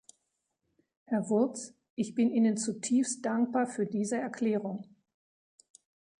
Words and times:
Herr 1.03 1.29
Wurtz, 1.29 1.75
ich 1.93 2.15
bin 2.15 2.31
Ihnen 2.31 2.57
zutiefst 2.57 3.23
dankbar 3.23 3.67
für 3.67 3.85
diese 3.85 4.17
Erklärung. 4.17 4.83